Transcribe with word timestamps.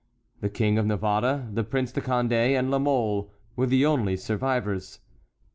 The 0.39 0.49
King 0.49 0.79
of 0.79 0.87
Navarre, 0.87 1.47
the 1.53 1.63
Prince 1.63 1.91
de 1.91 2.01
Condé, 2.01 2.57
and 2.57 2.71
La 2.71 2.79
Mole 2.79 3.31
were 3.55 3.67
the 3.67 3.85
only 3.85 4.17
survivors. 4.17 4.99